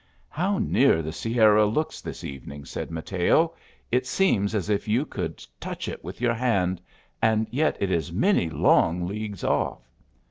"How 0.29 0.57
near 0.57 1.03
the 1.03 1.11
Sierra 1.11 1.63
looks 1.67 2.01
this 2.01 2.23
evening!" 2.23 2.65
said 2.65 2.89
Mateo," 2.89 3.53
it 3.91 4.07
seems 4.07 4.55
as 4.55 4.67
if 4.67 4.87
you 4.87 5.05
could 5.05 5.45
touch 5.59 5.87
it 5.87 6.03
with 6.03 6.19
your 6.19 6.33
hand, 6.33 6.81
and 7.21 7.45
yet 7.51 7.77
it 7.79 7.91
is 7.91 8.11
many 8.11 8.49
long 8.49 9.05
leagues 9.05 9.43
off." 9.43 9.87